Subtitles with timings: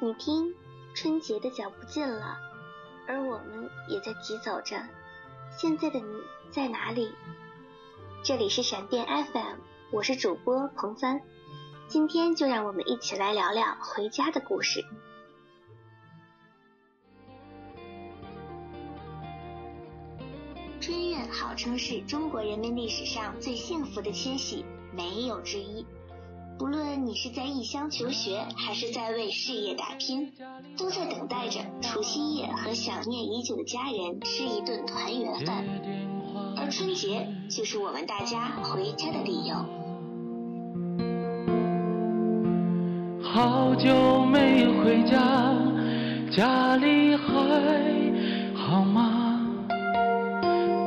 [0.00, 0.52] 你听，
[0.92, 2.36] 春节的脚步近了，
[3.06, 4.76] 而我们也在疾走着。
[5.56, 6.20] 现在的你
[6.50, 7.12] 在哪里？
[8.22, 9.58] 这里是闪电 FM，
[9.92, 11.20] 我是主播彭帆。
[11.86, 14.84] 今天就让我们一起来聊聊回家的故事。
[20.80, 25.86] 春运号称是中国人民历史上最幸福的迁徙，没有之一。
[26.56, 30.32] 不论你是在异乡求学，还是在为事业打拼，
[30.78, 35.64] 都在等待着除夕夜和想念已久的家人吃一顿团圆饭。
[36.56, 39.56] 而春节就是我们大家回家的理由。
[43.20, 45.18] 好久没回家，
[46.30, 47.24] 家里还
[48.54, 49.40] 好吗？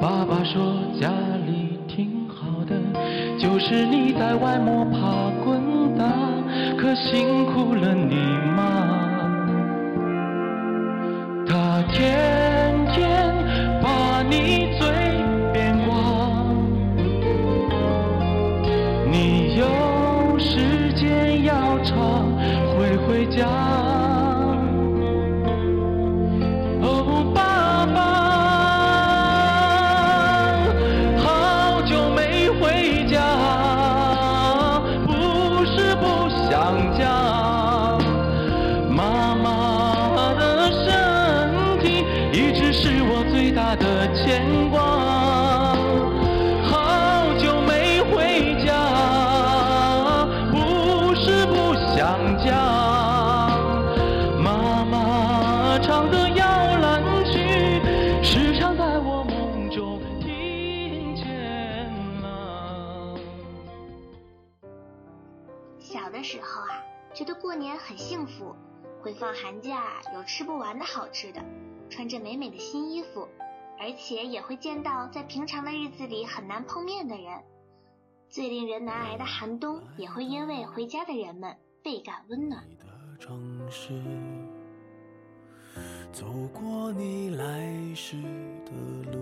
[0.01, 1.11] 爸爸说家
[1.45, 1.66] 里，
[3.57, 6.05] 就是你在外摸爬滚打，
[6.77, 8.15] 可辛苦了你
[8.55, 8.96] 妈。
[52.37, 52.51] 家，
[54.43, 57.79] 妈妈唱的摇篮曲，
[58.23, 61.25] 时常在我梦中听见
[62.21, 63.19] 了。
[65.79, 68.55] 小的时候啊，觉得过年很幸福，
[69.01, 71.41] 会放寒假，有吃不完的好吃的，
[71.89, 73.27] 穿着美美的新衣服，
[73.79, 77.43] 而且也会见到在平常的日子里很难碰面的人。
[78.29, 81.55] 最令人难挨的寒冬，也会因为回家的人们
[81.87, 82.61] 倍感温暖。
[82.69, 82.85] 你的
[83.17, 83.39] 城
[83.71, 83.93] 市，
[86.11, 88.17] 走过你来时
[88.65, 88.73] 的
[89.09, 89.17] 路，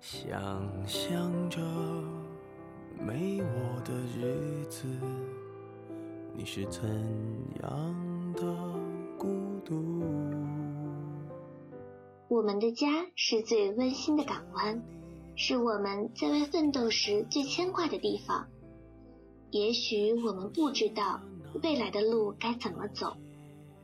[0.00, 0.40] 想
[0.86, 1.60] 象着
[2.96, 4.86] 没我的日子，
[6.32, 6.88] 你是怎
[7.64, 8.42] 样的
[9.18, 9.26] 孤
[9.64, 10.04] 独？
[12.28, 12.86] 我们的家
[13.16, 14.80] 是最温馨的港湾，
[15.34, 18.46] 是我们在外奋斗时最牵挂的地方。
[19.50, 21.20] 也许我们不知道
[21.62, 23.16] 未来的路该怎么走，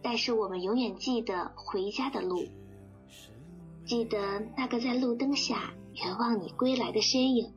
[0.01, 2.45] 但是我们永远记得回家的路，
[3.85, 7.53] 记得那个在路灯下远望你归来的身影，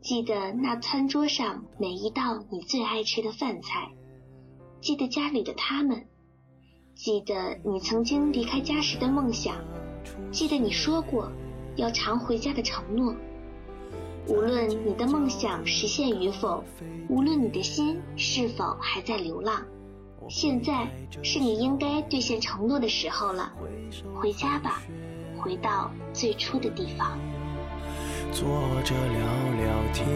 [0.00, 3.92] 记得那餐桌上每一道你最爱吃的饭菜，
[4.80, 6.06] 记得家里的他们，
[6.94, 9.56] 记得你曾经离开家时的梦想。
[10.32, 11.30] 记得你说过
[11.76, 13.14] 要常回家的承诺。
[14.26, 16.62] 无论你的梦想实现与否，
[17.08, 19.62] 无论你的心是否还在流浪，
[20.28, 20.88] 现在
[21.22, 23.52] 是你应该兑现承诺的时候了。
[24.14, 24.82] 回家吧，
[25.38, 27.18] 回到最初的地方。
[28.30, 28.46] 坐
[28.84, 29.18] 着聊
[29.58, 30.06] 聊天，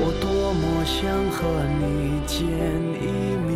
[0.00, 1.38] 我多么想和
[1.78, 2.40] 你见
[3.00, 3.06] 一
[3.46, 3.48] 面。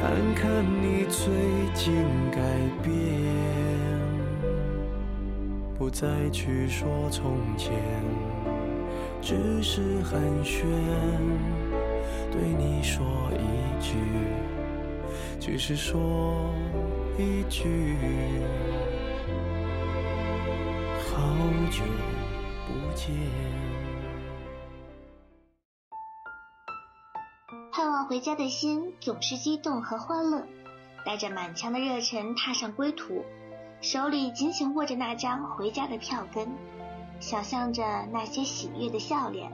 [0.00, 0.02] 看
[0.34, 1.22] 看你最
[1.74, 1.92] 近
[2.30, 2.38] 改
[2.82, 2.92] 变，
[5.94, 7.72] 再去说从前，
[9.22, 10.64] 只是寒暄，
[12.32, 13.94] 对你说一句，
[15.38, 16.52] 只是说
[17.16, 17.96] 一句，
[20.98, 21.22] 好
[21.70, 21.84] 久
[22.66, 23.14] 不见。
[27.70, 30.44] 盼望回家的心总是激动和欢乐，
[31.06, 33.24] 带着满腔的热忱踏上归途，
[33.84, 36.48] 手里紧紧握着那张回家的票根，
[37.20, 39.52] 想象着那些喜悦的笑脸。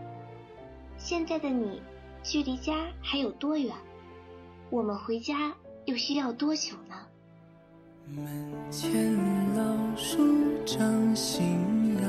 [0.99, 1.83] 现在的你，
[2.23, 3.75] 距离家还有多远？
[4.71, 5.53] 我们回家
[5.85, 6.95] 又需要多久呢？
[8.07, 8.25] 门
[8.71, 9.13] 前
[9.57, 10.19] 老树
[10.65, 12.09] 长新芽，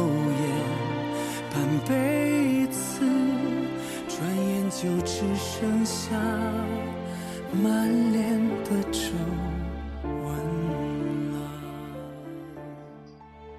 [4.81, 6.17] 就只剩下
[7.53, 9.11] 满脸的皱
[10.03, 11.51] 纹了。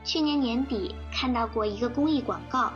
[0.03, 2.73] 去年年底看到过一个公益广告，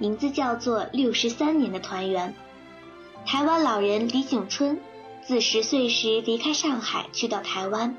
[0.00, 2.34] 名字叫做《六十三年的团圆》。
[3.30, 4.80] 台湾老人李景春
[5.22, 7.96] 自十岁时离开上海，去到台湾，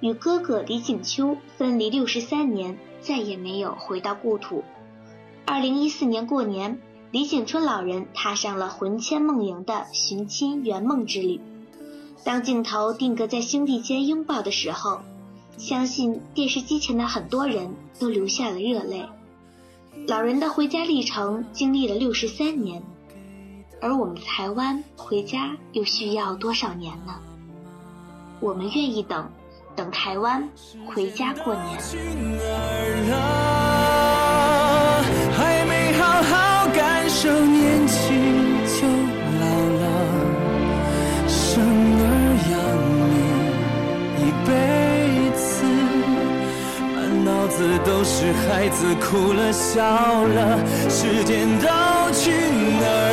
[0.00, 4.62] 与哥哥李景秋分离六十三年，再也没有回到故土。
[5.46, 6.78] 二零一四年过年，
[7.12, 11.42] 李景春老人踏上了魂牵梦萦的寻亲圆梦之旅。
[12.24, 15.02] 当镜头定格在兄弟间拥抱的时候，
[15.58, 19.04] 相信电视机前的很多人都流下了热泪。
[20.08, 22.82] 老人的回家历程经历了六十三年，
[23.82, 27.16] 而我们台湾回家又需要多少年呢？
[28.40, 29.30] 我们愿意等，
[29.76, 30.48] 等台湾
[30.86, 31.78] 回家过年。
[37.22, 38.02] 少年轻
[38.66, 38.82] 就
[39.38, 39.42] 老
[39.78, 39.84] 了，
[41.28, 42.04] 生儿
[42.50, 42.52] 养
[43.06, 43.14] 女
[44.18, 44.50] 一辈
[45.36, 45.46] 子，
[46.96, 47.54] 满脑子
[47.84, 49.78] 都是孩子哭了笑
[50.24, 50.58] 了，
[50.90, 51.68] 时间都
[52.12, 52.32] 去
[52.80, 53.11] 哪儿？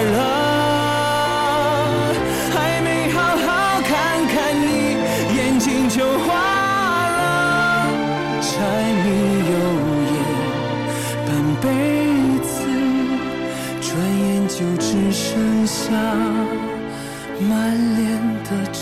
[18.09, 18.81] 满脸的皱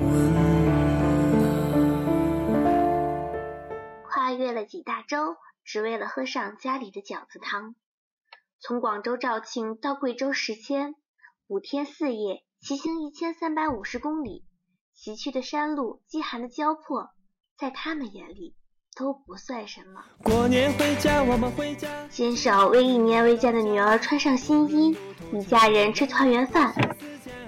[0.00, 0.32] 纹。
[4.08, 7.74] 跨越了几大洲，只为了喝上家里的饺子汤。
[8.60, 10.94] 从广州肇庆到贵州石阡，
[11.48, 14.46] 五天四夜，骑行一千三百五十公里，
[14.94, 17.10] 崎岖的山路，饥寒的交迫，
[17.58, 18.56] 在他们眼里
[18.94, 20.02] 都不算什么。
[20.22, 21.88] 过年回家，我们回家。
[22.10, 24.96] 牵手为一年未见的女儿穿上新衣，
[25.32, 26.74] 一家人吃团圆饭。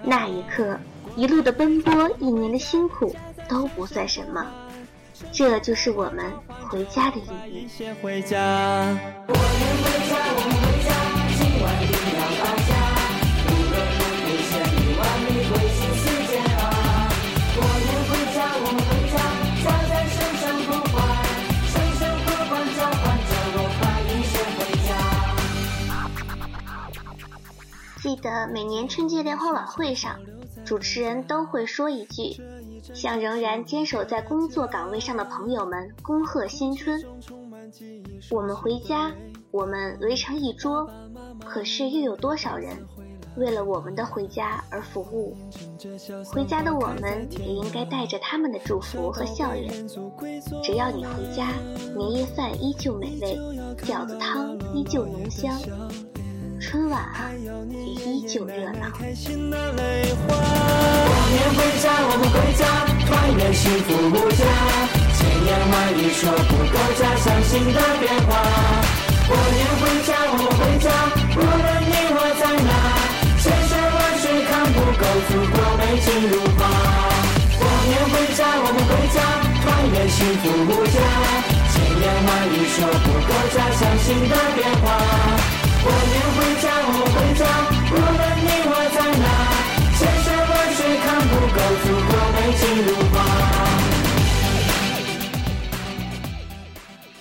[0.02, 0.78] 那一刻，
[1.16, 3.14] 一路的奔波，一年的辛苦
[3.48, 4.46] 都不算什么。
[5.30, 6.32] 这就是我们
[6.68, 7.68] 回家的意义。
[28.46, 30.18] 每年春节联欢晚会上，
[30.64, 32.40] 主持人都会说一句，
[32.94, 37.02] 向仍然坚守在工作岗位上的朋友们恭贺新春。
[38.30, 39.12] 我们回家，
[39.50, 40.88] 我们围成一桌，
[41.44, 42.76] 可是又有多少人
[43.36, 45.36] 为了我们的回家而服务？
[46.26, 49.88] 回家的我们也应该带着他们的祝福和笑脸。
[50.62, 51.52] 只要你回家，
[51.96, 53.38] 年夜饭依旧美味，
[53.78, 55.58] 饺子汤依旧浓香，
[56.60, 58.90] 春晚啊也依旧热闹。
[58.98, 60.34] 开心的泪花。
[60.34, 62.62] 过年回家，我们回家，
[63.04, 64.42] 团圆幸福无价。
[65.14, 68.30] 千言万语说不够家乡新的变化。
[69.26, 70.86] 过年回家，我们回家，
[71.34, 72.70] 无论你我在哪，
[73.40, 76.60] 千山万水看不够祖国美景如画。
[77.58, 79.16] 过年回家，我们回家，
[79.62, 80.96] 团圆幸福无价。
[81.72, 85.63] 千言万语说不够家乡新的变化。
[85.84, 87.44] 过年回家，我回家，
[87.92, 89.24] 无论你我在哪，
[89.98, 93.14] 千山万水看不够祖国美景如画。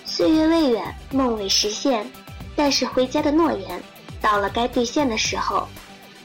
[0.06, 0.80] 岁月未远，
[1.12, 2.10] 梦未实现，
[2.56, 3.82] 但是回家的诺言
[4.22, 5.68] 到了该兑现的时候，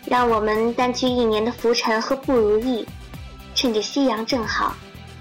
[0.05, 2.88] 让我们掸去一年的浮尘和不如意，
[3.53, 4.74] 趁着夕阳正好，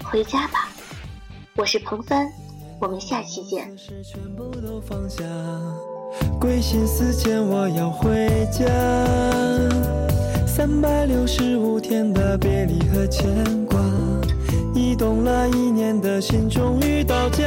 [0.05, 0.69] 回家吧。
[1.57, 2.25] 我是彭帆，
[2.79, 3.69] 我们下期见。
[6.39, 8.65] 归心似箭，我要回家。
[10.47, 13.25] 三百六十五天的别离和牵
[13.65, 13.79] 挂，
[14.73, 17.43] 移动了一年的心终于到家。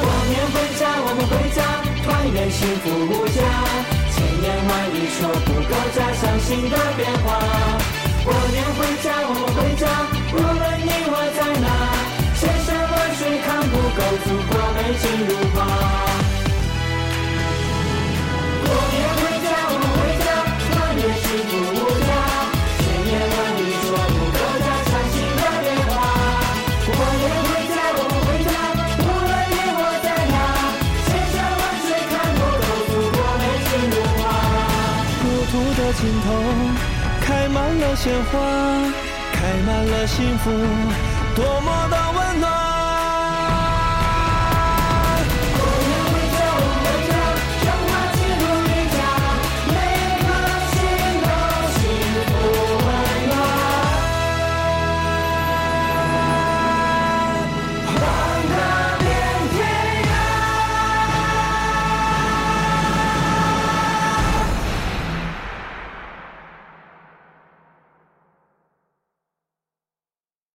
[0.00, 1.60] 过年回家，我们回家，
[2.04, 3.40] 团圆幸福无价。
[4.12, 7.28] 千言万语说不够家乡新的变化。
[8.24, 9.84] 过年回家，我们回家，
[10.32, 11.66] 无论你我在哪，
[12.38, 16.09] 千山万水看不够祖国美景如画。
[36.00, 36.32] 心头
[37.20, 38.40] 开满了鲜花
[39.34, 40.50] 开满了幸福
[41.36, 42.59] 多么的温暖。